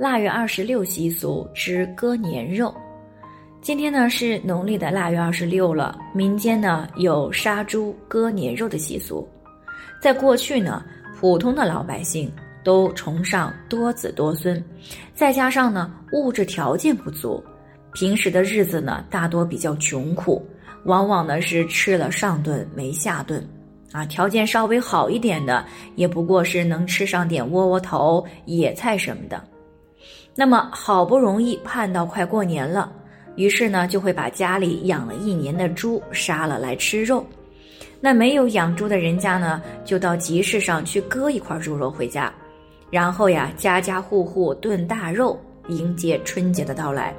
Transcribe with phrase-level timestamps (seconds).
[0.00, 2.74] 腊月二十六习俗之割年肉，
[3.60, 5.94] 今天呢是农历的腊月二十六了。
[6.14, 9.28] 民间呢有杀猪割年肉的习俗。
[10.00, 10.82] 在过去呢，
[11.20, 12.32] 普通的老百姓
[12.64, 14.64] 都崇尚多子多孙，
[15.12, 17.44] 再加上呢物质条件不足，
[17.92, 20.42] 平时的日子呢大多比较穷苦，
[20.86, 23.46] 往往呢是吃了上顿没下顿，
[23.92, 25.62] 啊，条件稍微好一点的，
[25.94, 29.44] 也不过是能吃上点窝窝头、野菜什么的。
[30.34, 32.92] 那么好不容易盼到快过年了，
[33.36, 37.24] 于是呢就会把家里养了一年的猪杀了来吃肉。
[38.00, 42.32] 那没有养猪的人家呢，就到集市上去割一块猪肉回家，
[42.90, 47.14] 然后呀家家户户炖大肉，迎接春节的到来。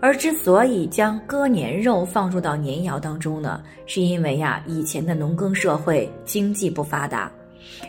[0.00, 7.30] 而之所以将割年肉放入到年窑当中呢，是因为呀以前的农耕社会经济不发达。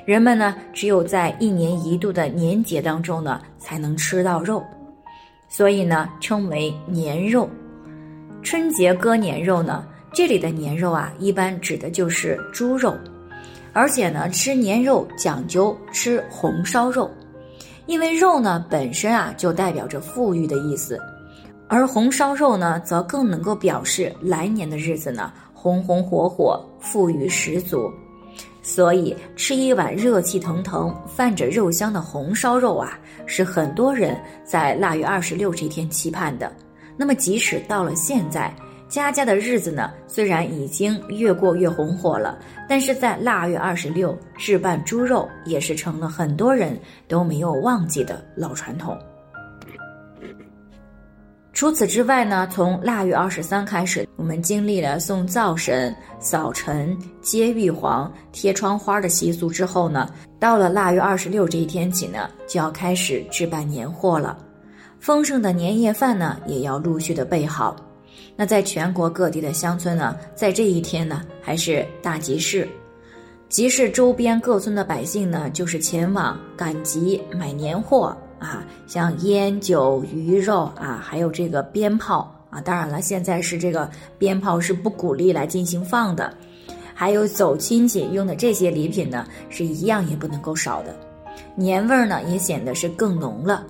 [0.05, 4.63] 人们呢，只有在一年一度的年节当中呢，才能吃到肉，
[5.49, 7.49] 所以呢，称为年肉。
[8.43, 12.95] 春节割年肉呢，这里的年肉啊，一般指的就是猪肉，
[13.71, 17.09] 而且呢，吃年肉讲究吃红烧肉，
[17.85, 20.99] 因为肉呢本身啊就代表着富裕的意思，
[21.67, 27.91] 而红烧肉呢，则更能够表示来年的日子呢，红红火火，富裕十足。
[28.61, 36.51] 所以，吃一碗热气腾腾、泛着肉香的红烧肉啊，是很多人在腊月二十六这天期盼的。
[36.95, 38.53] 那么，即使到了现在，
[38.87, 42.37] 家家的日子呢，虽然已经越过越红火了，
[42.69, 46.77] 但是在腊月二十六置办猪肉，也是成了很多人
[47.07, 48.95] 都没有忘记的老传统。
[51.61, 64.35] 除此之外呢，从腊月二十三开始，我们经历了送灶神、扫尘、接玉皇、贴窗花的习俗之后呢，到了腊月二十六这一天起呢，就要开始置办年货了。
[64.99, 67.75] 丰盛的年夜饭呢，也要陆续的备好。
[68.35, 72.67] 那在全国各地的乡村呢，在这一天呢，还是大集市，
[73.49, 78.17] 集市周边各村的百姓呢，就是前往赶集买年货。
[78.41, 83.87] 啊，像烟酒鱼肉啊，还有这个鞭炮啊，当然了，现在是这个
[84.17, 86.33] 鞭炮是不鼓励来进行放的，
[86.95, 90.95] 还有走亲戚用的这些礼品呢，是一样也不能够少的，
[91.53, 93.63] 年味儿呢也显得是更浓了。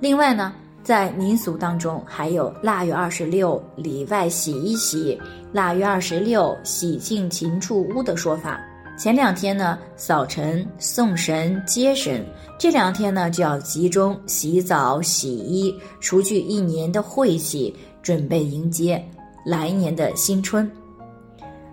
[0.00, 5.20] 另外呢，在民俗当中还有腊月二十六里外洗一洗，
[5.52, 8.58] 腊月二十六洗净禽畜屋的说法。
[8.96, 12.24] 前两天呢，扫尘、送神、接神，
[12.58, 19.04] 这两天呢就要集中洗澡、洗衣，除去一年的晦气，准备迎接
[19.44, 20.70] 来年的新春。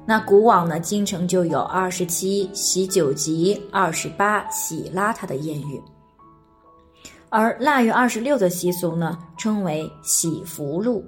[0.03, 5.79] 那古往呢，京城就有二十七洗九级、二十八洗邋遢的谚语。
[7.29, 11.05] 而腊月二十六的习俗呢，称为洗福禄，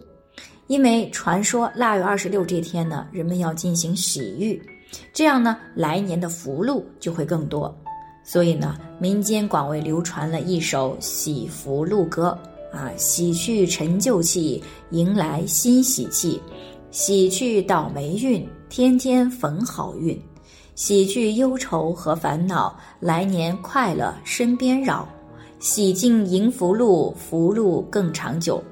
[0.67, 4.61] 因为传说腊月二十六这天呢，人们要进行洗浴。
[5.11, 7.73] 这样呢，来年的福禄就会更多，
[8.23, 12.37] 所以呢，民间广为流传了一首喜福禄歌
[12.71, 16.41] 啊，洗去陈旧气，迎来新喜气，
[16.91, 20.19] 洗去倒霉运，天天逢好运，
[20.75, 25.07] 洗去忧愁和烦恼，来年快乐身边绕，
[25.59, 28.63] 洗净迎福禄，福禄更长久。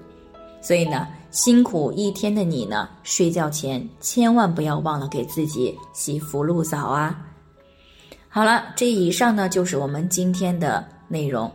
[0.62, 1.08] 所以呢。
[1.32, 7.26] 辛苦一天的你呢，睡觉前千万不要忘了给自己洗福禄澡啊！
[8.28, 11.50] 好了，这以上呢就是我们今天的内容。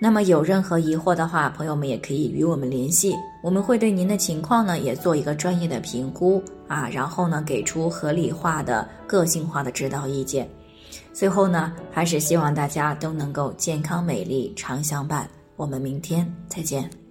[0.00, 10.48] 那么有任何疑惑的话，朋友们也可以与我们联系，我们会对您的情况呢也做一个专业的评估啊，然后呢给出合理化的、个性化的指导意见。
[11.12, 15.28] 最后呢，还是希望大家都能够健康美丽常相伴。
[15.56, 17.07] 我们明天再见。